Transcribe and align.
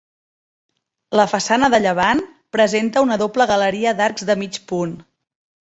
La 1.19 1.25
façana 1.33 1.69
de 1.75 1.81
llevant 1.83 2.23
presenta 2.57 3.05
una 3.09 3.21
doble 3.25 3.47
galeria 3.55 3.97
d'arcs 4.01 4.29
de 4.31 4.41
mig 4.45 4.63
punt. 4.73 4.99